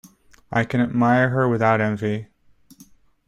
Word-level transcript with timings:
I 0.51 0.63
can 0.65 0.81
admire 0.81 1.29
her 1.29 1.47
without 1.47 1.79
envy. 1.79 2.29